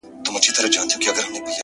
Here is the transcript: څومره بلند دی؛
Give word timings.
څومره 0.23 0.49
بلند 0.55 0.91
دی؛ 1.45 1.51